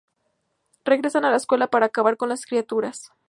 Regresan 0.83 1.25
a 1.25 1.29
la 1.29 1.37
escuela 1.37 1.67
para 1.67 1.85
acabar 1.85 2.17
con 2.17 2.29
las 2.29 2.47
criaturas. 2.47 3.11